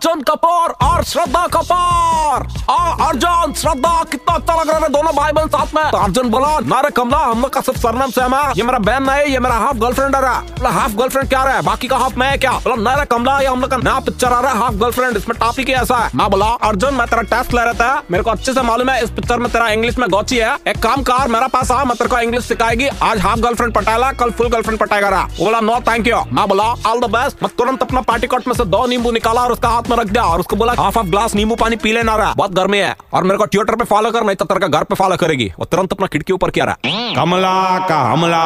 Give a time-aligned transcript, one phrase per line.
[0.00, 5.32] अर्जुन कपूर और श्रद्धा कपूर। आ, अर्जुन, श्रद्धा, कितना अच्छा लग रहा है दोनों भाई
[5.32, 8.20] बहन साथ में। तो अर्जुन बोला, ना रे कमला, हम लोग का सिर्फ़ सरनाम से
[8.20, 11.62] है। ये मेरा बहन नहीं ये मेरा हाफ़ गर्लफ्रेंड है हाफ़ गर्लफ्रेंड क्या रहा है
[11.62, 12.52] बाकी का हाफ़ मैं क्या?
[12.52, 15.16] बोला, ना रे कमला, ये हम लोग का नया पिक्चर आ रहा है हाफ़ गर्लफ्रेंड
[15.16, 18.24] इसमें टॉपिक ही ऐसा है। मैं बोला, अर्जुन, मैं तेरा टेस्ट ले रहा था। मेरे
[18.24, 21.02] को अच्छे से मालूम है, इस पिक्चर में तेरा इंग्लिश में गौची है। एक काम
[21.02, 24.48] कर, मेरा पास आ, मैं तेरे को इंग्लिश सिखाएगी। आज हाफ़ गर्लफ्रेंड पटाएगा कल फुल
[24.48, 28.26] गर्लफ्रेंड पटाएगा बोला नो थैंक यू मैं बोला ऑल द बेस्ट मैं तुरंत अपना पार्टी
[28.26, 30.72] कोट में से दो नींबू निकाला और उसका हाथ में रख दिया और उसको बोला
[30.78, 33.76] हाफ़ हाफ़ ग्लास नींबू पानी पी लेना रहा बहुत गर्मी है। और मेरे को ट्विटर
[33.76, 36.32] पे फॉलो कर नहीं तो तेरे का घर पे फॉलो करेगी। और तुरंत अपना खिड़की
[36.32, 36.76] ऊपर क्या रहा
[37.16, 38.44] कमला का हमला।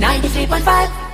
[0.00, 1.11] 93.5